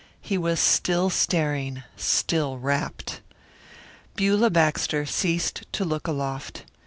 [0.21, 3.21] He was still staring, still rapt.
[4.15, 6.63] Beulah Baxter ceased to look aloft.